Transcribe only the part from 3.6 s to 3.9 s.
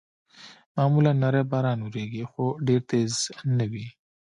وي.